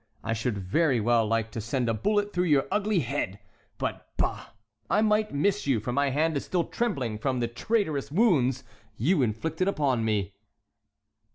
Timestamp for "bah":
4.17-4.47